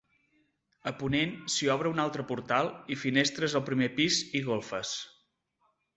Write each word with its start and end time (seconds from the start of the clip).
A 0.91 0.93
ponent 1.01 1.35
s'hi 1.55 1.69
obre 1.73 1.91
un 1.95 2.01
altre 2.05 2.25
portal 2.31 2.71
i 2.95 2.97
finestres 3.03 3.57
al 3.61 3.65
primer 3.71 3.91
pis 4.01 4.21
i 4.41 4.43
golfes. 4.49 4.99